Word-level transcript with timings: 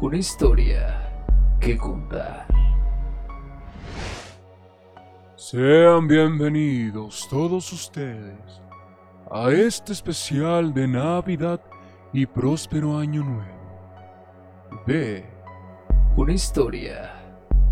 Una 0.00 0.16
historia 0.16 1.08
que 1.60 1.76
contar. 1.76 2.46
Sean 5.36 6.08
bienvenidos 6.08 7.28
todos 7.30 7.72
ustedes 7.72 8.60
a 9.30 9.50
este 9.50 9.92
especial 9.92 10.74
de 10.74 10.88
Navidad 10.88 11.60
y 12.12 12.26
próspero 12.26 12.98
año 12.98 13.22
nuevo. 13.22 14.82
De 14.84 15.24
Una 16.16 16.32
historia 16.32 17.12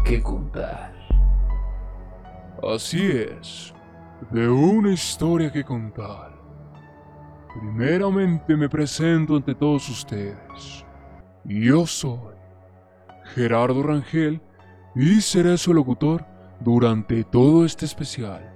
que 0.04 0.22
contar. 0.22 0.94
Así 2.62 3.04
es, 3.10 3.74
de 4.30 4.48
una 4.48 4.92
historia 4.92 5.50
que 5.50 5.64
contar. 5.64 6.30
Primeramente 7.58 8.56
me 8.56 8.68
presento 8.68 9.34
ante 9.34 9.56
todos 9.56 9.88
ustedes. 9.88 10.86
Yo 11.44 11.86
soy 11.86 12.36
Gerardo 13.34 13.82
Rangel 13.82 14.40
y 14.94 15.20
seré 15.20 15.58
su 15.58 15.74
locutor 15.74 16.24
durante 16.60 17.24
todo 17.24 17.64
este 17.64 17.84
especial. 17.84 18.48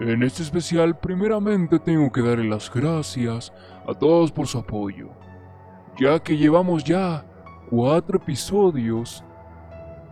En 0.00 0.22
este 0.22 0.42
especial 0.42 0.98
primeramente 0.98 1.78
tengo 1.78 2.12
que 2.12 2.20
darle 2.20 2.50
las 2.50 2.70
gracias 2.70 3.50
a 3.88 3.94
todos 3.94 4.30
por 4.30 4.46
su 4.46 4.58
apoyo, 4.58 5.08
ya 5.98 6.18
que 6.18 6.36
llevamos 6.36 6.84
ya 6.84 7.24
cuatro 7.70 8.18
episodios 8.18 9.24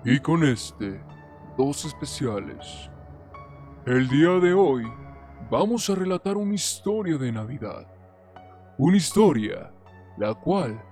y 0.07 0.19
con 0.21 0.43
este 0.43 1.03
dos 1.59 1.85
especiales. 1.85 2.91
El 3.85 4.09
día 4.09 4.31
de 4.41 4.55
hoy 4.55 4.85
vamos 5.51 5.91
a 5.91 5.95
relatar 5.95 6.39
una 6.39 6.55
historia 6.55 7.19
de 7.19 7.31
Navidad, 7.31 7.87
una 8.79 8.97
historia 8.97 9.71
la 10.17 10.35
cual 10.35 10.83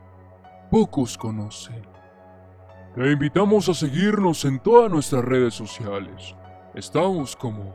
pocos 0.71 1.17
conocen. 1.17 1.83
Te 2.95 3.11
invitamos 3.11 3.69
a 3.69 3.75
seguirnos 3.75 4.45
en 4.45 4.59
todas 4.59 4.91
nuestras 4.91 5.25
redes 5.25 5.55
sociales. 5.55 6.35
Estamos 6.75 7.37
como 7.37 7.75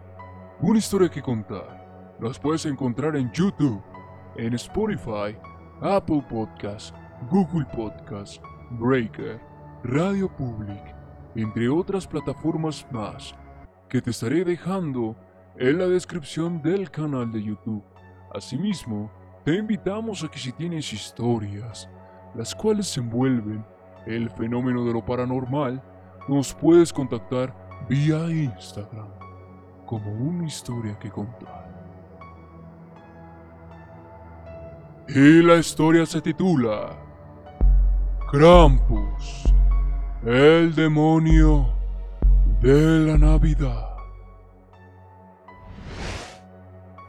Una 0.62 0.80
historia 0.80 1.10
que 1.10 1.22
contar. 1.22 2.16
Nos 2.20 2.40
puedes 2.40 2.66
encontrar 2.66 3.18
en 3.18 3.30
YouTube, 3.32 3.82
en 4.38 4.54
Spotify, 4.54 5.38
Apple 5.82 6.26
Podcasts, 6.30 6.94
Google 7.30 7.66
Podcasts, 7.76 8.40
Breaker, 8.72 9.40
Radio 9.84 10.30
Public, 10.30 10.96
entre 11.36 11.68
otras 11.68 12.08
plataformas 12.08 12.88
más 12.92 13.36
que 13.90 14.02
te 14.02 14.12
estaré 14.12 14.44
dejando 14.44 15.16
en 15.58 15.78
la 15.78 15.88
descripción 15.88 16.62
del 16.62 16.90
canal 16.90 17.32
de 17.32 17.44
YouTube. 17.44 17.84
Asimismo, 18.34 19.12
te 19.46 19.54
invitamos 19.54 20.24
a 20.24 20.28
que 20.28 20.40
si 20.40 20.52
tienes 20.52 20.92
historias, 20.92 21.88
las 22.34 22.56
cuales 22.56 22.98
envuelven 22.98 23.64
el 24.08 24.28
fenómeno 24.32 24.84
de 24.84 24.92
lo 24.92 25.06
paranormal, 25.06 25.84
nos 26.28 26.52
puedes 26.56 26.92
contactar 26.92 27.56
vía 27.88 28.28
Instagram 28.28 29.08
como 29.86 30.12
una 30.12 30.48
historia 30.48 30.98
que 30.98 31.12
contar. 31.12 31.64
Y 35.08 35.44
la 35.44 35.58
historia 35.58 36.08
se 36.08 36.22
titula 36.22 36.98
Krampus, 38.32 39.54
el 40.26 40.74
demonio 40.74 41.70
de 42.62 43.06
la 43.06 43.18
Navidad. 43.20 43.85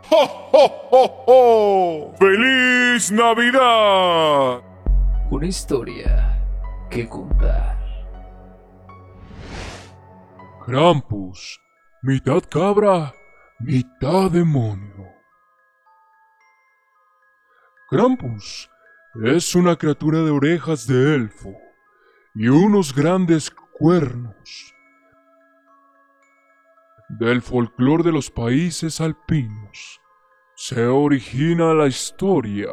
¡Ho, 0.09 0.51
ho, 0.53 0.89
ho, 0.91 1.25
ho! 1.27 2.15
¡Feliz 2.19 3.11
Navidad! 3.11 4.63
Una 5.31 5.47
historia 5.47 6.41
que 6.89 7.09
contar. 7.09 7.77
Krampus, 10.65 11.61
mitad 12.03 12.43
cabra, 12.49 13.13
mitad 13.59 14.31
demonio. 14.31 15.07
Krampus 17.89 18.71
es 19.25 19.55
una 19.55 19.77
criatura 19.77 20.21
de 20.21 20.31
orejas 20.31 20.87
de 20.87 21.15
elfo 21.17 21.53
y 22.35 22.49
unos 22.49 22.95
grandes 22.95 23.51
cuernos. 23.51 24.76
Del 27.09 27.41
folclore 27.41 28.03
de 28.03 28.11
los 28.11 28.31
países 28.33 29.01
alpinos 29.01 30.01
se 30.57 30.87
origina 30.87 31.73
la 31.73 31.87
historia 31.87 32.71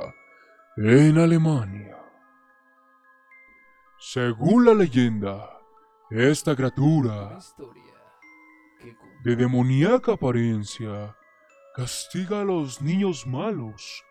en 0.78 1.20
Alemania. 1.20 1.96
Según 4.00 4.66
la 4.66 4.74
leyenda, 4.74 5.50
esta 6.10 6.56
criatura 6.56 7.38
de 9.24 9.36
demoníaca 9.36 10.14
apariencia 10.14 11.16
castiga 11.76 12.42
a 12.42 12.44
los 12.44 12.82
niños 12.82 13.28
malos 13.28 14.04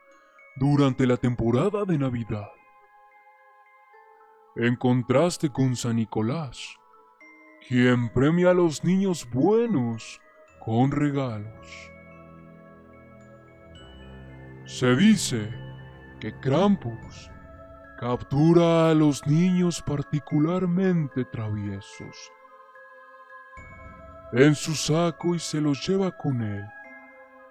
durante 0.57 1.05
la 1.05 1.17
temporada 1.17 1.85
de 1.85 1.99
Navidad. 1.99 2.49
En 4.55 4.77
contraste 4.77 5.51
con 5.51 5.75
San 5.75 5.97
Nicolás, 5.97 6.77
quien 7.69 8.09
premia 8.11 8.51
a 8.51 8.55
los 8.55 8.85
niños 8.85 9.29
buenos 9.31 10.21
con 10.65 10.91
regalos. 10.91 11.91
Se 14.65 14.95
dice 14.97 15.53
que 16.21 16.33
Krampus 16.41 17.31
captura 17.99 18.91
a 18.91 18.95
los 18.95 19.27
niños 19.27 19.83
particularmente 19.83 21.25
traviesos 21.25 22.33
en 24.33 24.55
su 24.55 24.75
saco 24.75 25.35
y 25.35 25.39
se 25.39 25.61
los 25.61 25.87
lleva 25.87 26.11
con 26.17 26.43
él 26.43 26.65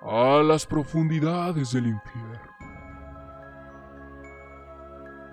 a 0.01 0.41
las 0.43 0.65
profundidades 0.65 1.71
del 1.73 1.87
infierno 1.87 2.51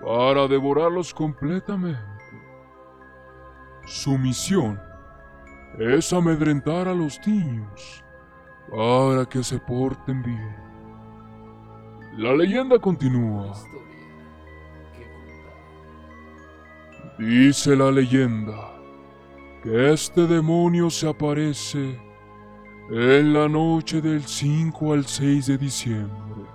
para 0.01 0.47
devorarlos 0.47 1.13
completamente. 1.13 2.18
Su 3.89 4.19
misión 4.19 4.79
es 5.79 6.13
amedrentar 6.13 6.87
a 6.87 6.93
los 6.93 7.19
niños 7.25 8.03
para 8.69 9.25
que 9.25 9.43
se 9.43 9.57
porten 9.57 10.21
bien. 10.21 10.55
La 12.15 12.35
leyenda 12.35 12.77
continúa. 12.77 13.51
Dice 17.17 17.75
la 17.75 17.89
leyenda 17.89 18.79
que 19.63 19.91
este 19.91 20.27
demonio 20.27 20.91
se 20.91 21.09
aparece 21.09 21.99
en 22.91 23.33
la 23.33 23.49
noche 23.49 24.01
del 24.01 24.23
5 24.23 24.93
al 24.93 25.03
6 25.07 25.47
de 25.47 25.57
diciembre, 25.57 26.45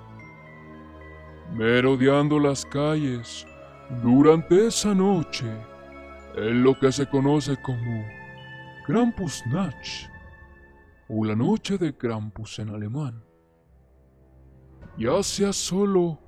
merodeando 1.53 2.39
las 2.39 2.65
calles 2.65 3.45
durante 4.05 4.69
esa 4.69 4.95
noche 4.95 5.74
en 6.37 6.63
lo 6.63 6.79
que 6.79 6.91
se 6.91 7.07
conoce 7.07 7.57
como 7.57 8.05
Krampusnacht 8.87 10.11
o 11.09 11.25
la 11.25 11.37
noche 11.37 11.79
de 11.79 11.97
Krampus 11.97 12.59
en 12.59 12.71
alemán, 12.71 13.25
ya 14.99 15.23
sea 15.23 15.53
solo 15.53 16.19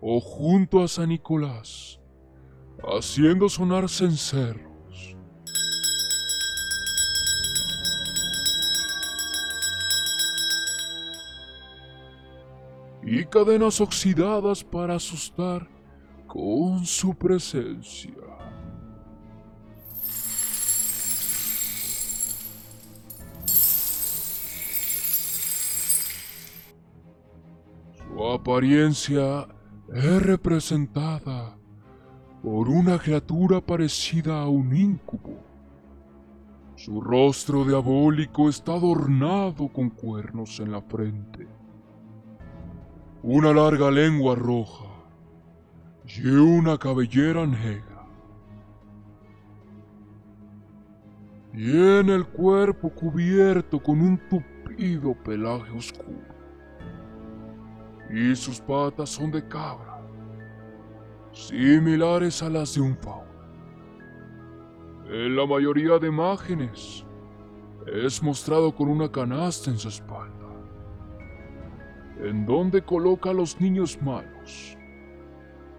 o 0.00 0.20
junto 0.20 0.82
a 0.82 0.88
San 0.88 1.10
Nicolás 1.10 2.00
haciendo 2.84 3.48
sonar 3.48 3.88
cencerros. 3.88 5.16
Y 13.04 13.24
cadenas 13.24 13.80
oxidadas 13.80 14.62
para 14.62 14.94
asustar 14.94 15.68
con 16.26 16.84
su 16.86 17.14
presencia. 17.14 18.41
Apariencia 28.34 29.46
es 29.92 30.22
representada 30.22 31.56
por 32.42 32.68
una 32.68 32.98
criatura 32.98 33.60
parecida 33.60 34.40
a 34.40 34.48
un 34.48 34.74
incubo. 34.74 35.38
Su 36.74 37.00
rostro 37.00 37.64
diabólico 37.64 38.48
está 38.48 38.72
adornado 38.72 39.68
con 39.68 39.90
cuernos 39.90 40.58
en 40.60 40.72
la 40.72 40.82
frente, 40.82 41.46
una 43.22 43.52
larga 43.52 43.90
lengua 43.90 44.34
roja 44.34 44.86
y 46.06 46.26
una 46.26 46.78
cabellera 46.78 47.46
negra. 47.46 48.06
Tiene 51.52 52.14
el 52.14 52.26
cuerpo 52.26 52.90
cubierto 52.90 53.80
con 53.80 54.00
un 54.00 54.18
tupido 54.28 55.14
pelaje 55.22 55.70
oscuro 55.76 56.31
y 58.12 58.36
sus 58.36 58.60
patas 58.60 59.08
son 59.08 59.30
de 59.30 59.46
cabra, 59.48 60.02
similares 61.32 62.42
a 62.42 62.50
las 62.50 62.74
de 62.74 62.82
un 62.82 62.96
fauno. 62.98 63.22
En 65.06 65.34
la 65.34 65.46
mayoría 65.46 65.98
de 65.98 66.08
imágenes 66.08 67.06
es 67.86 68.22
mostrado 68.22 68.74
con 68.74 68.88
una 68.88 69.10
canasta 69.10 69.70
en 69.70 69.78
su 69.78 69.88
espalda, 69.88 70.46
en 72.22 72.44
donde 72.44 72.82
coloca 72.82 73.30
a 73.30 73.34
los 73.34 73.58
niños 73.58 73.98
malos 74.02 74.76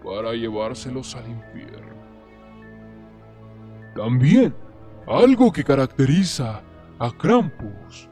para 0.02 0.32
llevárselos 0.34 1.14
al 1.14 1.28
infierno. 1.28 1.94
También 3.94 4.52
algo 5.06 5.52
que 5.52 5.62
caracteriza 5.62 6.62
a 6.98 7.10
Krampus 7.12 8.08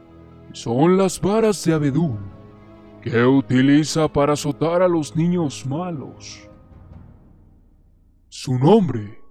son 0.53 0.97
las 0.97 1.19
varas 1.19 1.63
de 1.65 1.73
abedul 1.73 2.32
que 3.03 3.21
utiliza 3.25 4.07
para 4.07 4.31
azotar 4.31 4.81
a 4.81 4.87
los 4.87 5.13
niños 5.13 5.65
malos. 5.65 6.49
Su 8.29 8.57
nombre 8.57 9.21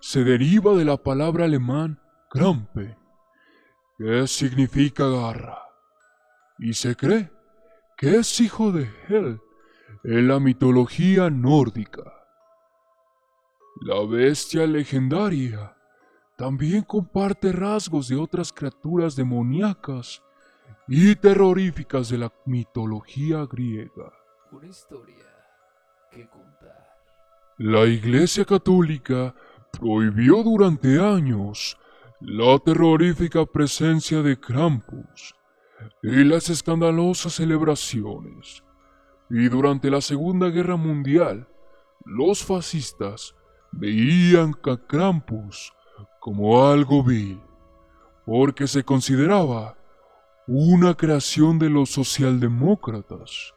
se 0.00 0.22
deriva 0.22 0.74
de 0.74 0.84
la 0.84 0.98
palabra 0.98 1.46
alemán 1.46 1.98
Krampe, 2.30 2.98
que 3.96 4.26
significa 4.26 5.08
garra, 5.08 5.58
y 6.58 6.74
se 6.74 6.94
cree 6.94 7.32
que 7.96 8.16
es 8.16 8.38
hijo 8.38 8.70
de 8.70 8.90
Hel 9.08 9.40
en 10.04 10.28
la 10.28 10.38
mitología 10.38 11.30
nórdica. 11.30 12.02
La 13.80 14.04
bestia 14.04 14.66
legendaria 14.66 15.74
también 16.36 16.82
comparte 16.82 17.50
rasgos 17.50 18.08
de 18.08 18.16
otras 18.16 18.52
criaturas 18.52 19.16
demoníacas 19.16 20.22
y 20.88 21.14
terroríficas 21.16 22.08
de 22.08 22.18
la 22.18 22.32
mitología 22.46 23.46
griega. 23.46 24.12
Una 24.50 24.66
historia 24.66 25.24
que 26.10 26.28
contar. 26.28 26.82
La 27.58 27.86
Iglesia 27.86 28.44
Católica 28.44 29.34
prohibió 29.70 30.42
durante 30.42 30.98
años 31.00 31.78
la 32.20 32.58
terrorífica 32.58 33.46
presencia 33.46 34.22
de 34.22 34.38
Krampus 34.38 35.34
y 36.02 36.24
las 36.24 36.50
escandalosas 36.50 37.34
celebraciones. 37.34 38.62
Y 39.30 39.48
durante 39.48 39.90
la 39.90 40.00
Segunda 40.00 40.48
Guerra 40.48 40.76
Mundial, 40.76 41.48
los 42.04 42.44
fascistas 42.44 43.34
veían 43.72 44.54
a 44.64 44.76
Krampus 44.76 45.72
como 46.20 46.68
algo 46.68 47.02
vil, 47.02 47.40
porque 48.26 48.66
se 48.66 48.84
consideraba 48.84 49.76
una 50.46 50.94
creación 50.94 51.58
de 51.58 51.70
los 51.70 51.90
socialdemócratas. 51.90 53.54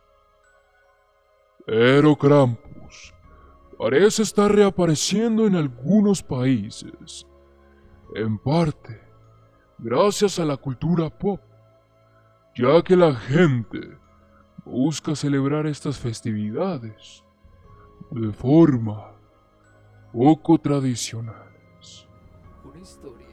Pero 1.65 2.15
Krampus 2.15 3.13
parece 3.77 4.23
estar 4.23 4.51
reapareciendo 4.51 5.47
en 5.47 5.55
algunos 5.55 6.21
países, 6.21 7.25
en 8.15 8.37
parte 8.37 9.05
gracias 9.77 10.39
a 10.39 10.45
la 10.45 10.57
cultura 10.57 11.09
pop, 11.09 11.41
ya 12.55 12.81
que 12.83 12.95
la 12.95 13.13
gente 13.13 13.97
busca 14.63 15.15
celebrar 15.15 15.67
estas 15.67 15.99
festividades 15.99 17.23
de 18.11 18.31
forma 18.31 19.11
poco 20.13 20.57
tradicional. 20.57 21.51
Una 22.63 22.79
historia 22.79 23.24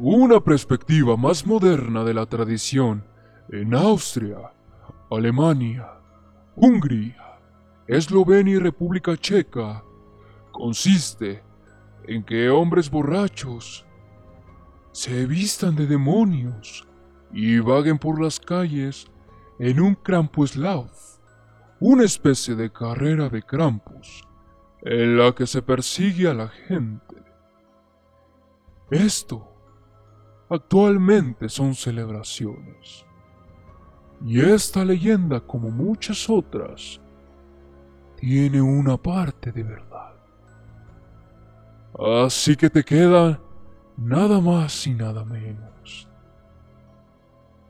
Una 0.00 0.38
perspectiva 0.38 1.16
más 1.16 1.44
moderna 1.44 2.04
de 2.04 2.14
la 2.14 2.24
tradición 2.24 3.04
en 3.50 3.74
Austria, 3.74 4.52
Alemania, 5.10 5.88
Hungría, 6.54 7.40
Eslovenia 7.88 8.54
y 8.54 8.58
República 8.60 9.16
Checa 9.16 9.82
consiste 10.52 11.42
en 12.06 12.22
que 12.22 12.48
hombres 12.48 12.88
borrachos 12.88 13.84
se 14.92 15.26
vistan 15.26 15.74
de 15.74 15.88
demonios 15.88 16.86
y 17.32 17.58
vaguen 17.58 17.98
por 17.98 18.22
las 18.22 18.38
calles 18.38 19.08
en 19.58 19.80
un 19.80 19.96
Krampuslauf, 19.96 21.18
una 21.80 22.04
especie 22.04 22.54
de 22.54 22.70
carrera 22.70 23.28
de 23.28 23.42
Krampus, 23.42 24.22
en 24.82 25.18
la 25.18 25.34
que 25.34 25.48
se 25.48 25.60
persigue 25.60 26.28
a 26.28 26.34
la 26.34 26.46
gente. 26.46 27.16
Esto 28.92 29.47
actualmente 30.48 31.48
son 31.48 31.74
celebraciones. 31.74 33.04
Y 34.24 34.40
esta 34.40 34.84
leyenda, 34.84 35.40
como 35.40 35.70
muchas 35.70 36.28
otras, 36.28 37.00
tiene 38.16 38.60
una 38.60 38.96
parte 38.96 39.52
de 39.52 39.62
verdad. 39.62 40.14
Así 42.24 42.56
que 42.56 42.68
te 42.70 42.84
queda 42.84 43.40
nada 43.96 44.40
más 44.40 44.86
y 44.86 44.94
nada 44.94 45.24
menos 45.24 45.68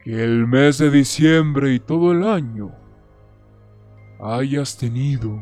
que 0.02 0.22
el 0.25 0.46
mes 0.46 0.78
de 0.78 0.90
diciembre 0.90 1.75
y 1.75 1.80
todo 1.80 2.12
el 2.12 2.25
año 2.25 2.72
hayas 4.20 4.76
tenido 4.76 5.38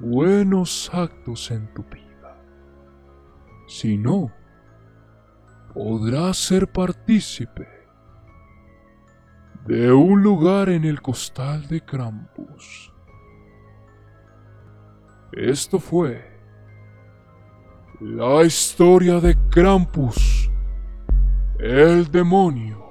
buenos 0.00 0.90
actos 0.92 1.50
en 1.50 1.72
tu 1.74 1.82
vida. 1.84 2.40
Si 3.66 3.96
no, 3.96 4.30
podrás 5.78 6.36
ser 6.38 6.66
partícipe 6.66 7.68
de 9.64 9.92
un 9.92 10.24
lugar 10.24 10.70
en 10.70 10.84
el 10.84 11.00
costal 11.00 11.68
de 11.68 11.80
Krampus. 11.80 12.92
Esto 15.30 15.78
fue 15.78 16.36
la 18.00 18.42
historia 18.42 19.20
de 19.20 19.38
Krampus, 19.50 20.50
el 21.60 22.10
demonio 22.10 22.90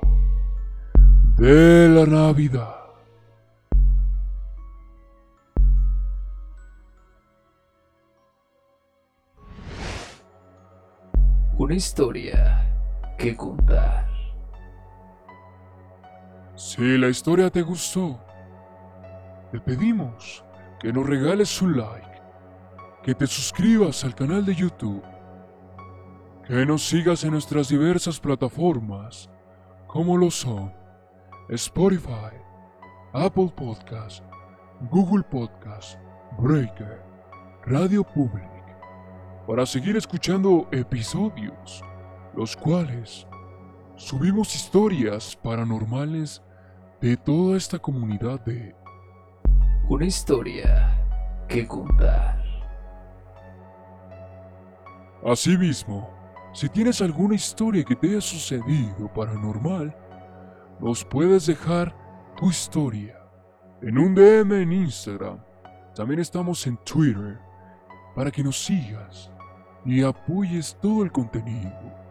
de 1.36 1.90
la 1.90 2.06
Navidad. 2.06 2.74
Una 11.58 11.74
historia 11.74 12.67
que 13.18 13.36
contar. 13.36 14.08
Si 16.56 16.98
la 16.98 17.10
historia 17.10 17.50
te 17.50 17.62
gustó, 17.62 18.20
te 19.52 19.60
pedimos 19.60 20.44
que 20.80 20.94
nos 20.94 21.08
regales 21.08 21.62
un 21.62 21.78
like, 21.78 22.22
que 23.04 23.16
te 23.16 23.28
suscribas 23.28 24.04
al 24.04 24.16
canal 24.16 24.46
de 24.46 24.56
YouTube, 24.56 25.04
que 26.46 26.66
nos 26.66 26.88
sigas 26.88 27.24
en 27.24 27.32
nuestras 27.32 27.70
diversas 27.70 28.20
plataformas, 28.20 29.30
como 29.88 30.18
lo 30.18 30.30
son 30.30 30.74
Spotify, 31.50 32.36
Apple 33.14 33.52
Podcast, 33.56 34.24
Google 34.92 35.24
Podcast, 35.24 35.98
Breaker, 36.38 37.02
Radio 37.66 38.04
Public, 38.04 38.50
para 39.48 39.66
seguir 39.66 39.96
escuchando 39.98 40.68
episodios, 40.72 41.84
los 42.38 42.56
cuales 42.56 43.26
subimos 43.96 44.54
historias 44.54 45.36
paranormales 45.36 46.44
de 47.02 47.18
toda 47.18 47.58
esta 47.58 47.80
comunidad 47.80 48.40
de 48.46 48.76
Una 49.90 50.06
historia 50.06 51.02
que 51.48 51.68
contar. 51.68 52.44
Asimismo, 55.26 56.12
si 56.54 56.70
tienes 56.70 57.02
alguna 57.02 57.34
historia 57.34 57.84
que 57.84 57.96
te 57.96 58.08
haya 58.08 58.22
sucedido 58.22 59.12
paranormal, 59.16 59.98
nos 60.80 61.04
puedes 61.04 61.48
dejar 61.48 61.92
tu 62.38 62.52
historia 62.52 63.18
en 63.82 63.98
un 63.98 64.14
DM 64.14 64.62
en 64.62 64.74
Instagram. 64.74 65.40
También 65.96 66.20
estamos 66.20 66.68
en 66.68 66.78
Twitter 66.86 67.40
para 68.16 68.30
que 68.30 68.44
nos 68.44 68.64
sigas 68.64 69.32
y 69.84 70.04
apoyes 70.04 70.78
todo 70.80 71.04
el 71.04 71.12
contenido 71.12 72.07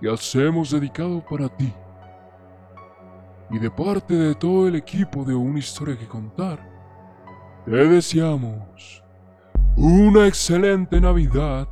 que 0.00 0.10
hacemos 0.10 0.70
dedicado 0.70 1.24
para 1.24 1.48
ti. 1.48 1.72
y 3.50 3.58
de 3.58 3.70
parte 3.70 4.14
de 4.14 4.34
todo 4.34 4.66
el 4.66 4.74
equipo 4.74 5.22
de 5.24 5.34
Una 5.34 5.58
historia 5.58 5.96
que 5.96 6.08
contar, 6.08 6.58
te 7.66 7.70
deseamos 7.70 9.02
una 9.76 10.26
excelente 10.26 11.00
Navidad 11.00 11.68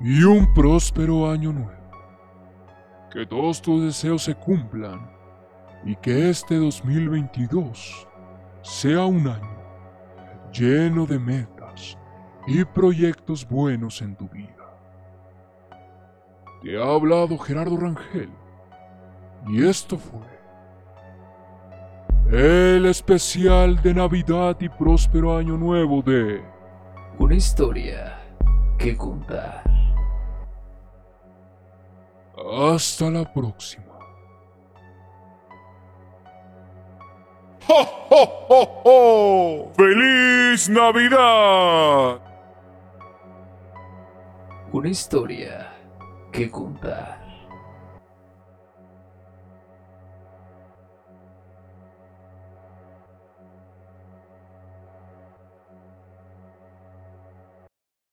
y 0.00 0.24
un 0.24 0.52
próspero 0.52 1.30
año 1.30 1.52
nuevo. 1.52 1.72
Que 3.10 3.24
todos 3.24 3.62
tus 3.62 3.84
deseos 3.84 4.24
se 4.24 4.34
cumplan 4.34 5.10
y 5.84 5.96
que 5.96 6.28
este 6.28 6.56
2022 6.56 8.08
sea 8.62 9.04
un 9.04 9.28
año 9.28 9.56
lleno 10.52 11.06
de 11.06 11.18
metas 11.18 11.96
y 12.46 12.64
proyectos 12.64 13.46
buenos 13.48 14.02
en 14.02 14.16
tu 14.16 14.28
vida. 14.28 14.55
Te 16.66 16.76
ha 16.76 16.84
hablado 16.84 17.38
Gerardo 17.38 17.76
Rangel 17.76 18.28
y 19.46 19.64
esto 19.68 19.96
fue 19.96 20.26
el 22.32 22.86
especial 22.86 23.80
de 23.82 23.94
Navidad 23.94 24.56
y 24.58 24.68
próspero 24.68 25.36
año 25.36 25.56
nuevo 25.56 26.02
de 26.02 26.42
Una 27.20 27.36
historia 27.36 28.18
que 28.80 28.96
contar. 28.96 29.62
Hasta 32.74 33.10
la 33.10 33.32
próxima. 33.32 33.84
¡Ho, 37.68 38.08
ho, 38.10 38.46
ho, 38.48 38.82
ho! 38.84 39.72
¡Feliz 39.76 40.68
Navidad! 40.68 42.20
Una 44.72 44.88
historia 44.88 45.75
que 46.36 46.50
contar. 46.50 47.25